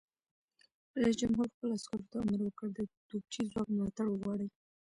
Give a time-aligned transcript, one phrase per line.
[1.01, 4.47] رئیس جمهور خپلو عسکرو ته امر وکړ؛ د توپچي ځواک ملاتړ وغواړئ!